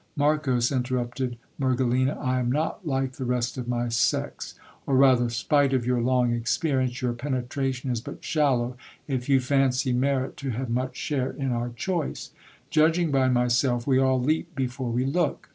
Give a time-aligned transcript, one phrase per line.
[0.15, 4.55] Marcos, interrupted Mergelina, I am not like the rest of my sex;
[4.87, 8.75] or rather, spite of your long experience, your penetration is but shallow
[9.07, 12.31] if you fancy merit to have much share in our choice.
[12.71, 15.49] Judging by my self, we all leap before we look.